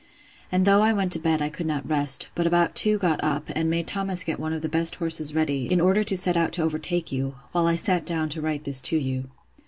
[0.51, 3.51] And though I went to bed, I could not rest; but about two got up,
[3.55, 6.51] and made Thomas get one of the best horses ready, in order to set out
[6.53, 9.25] to overtake you, while I sat down to write this to you.